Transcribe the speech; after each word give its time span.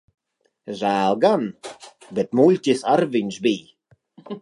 Žēl 0.79 1.19
gan. 1.27 1.45
Bet 2.21 2.35
muļķis 2.41 2.85
ar 2.97 3.07
viņš 3.17 3.43
bij. 3.49 3.65